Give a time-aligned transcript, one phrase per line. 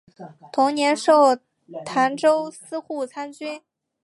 [0.51, 1.37] 同年授
[1.85, 3.61] 澶州司户参军。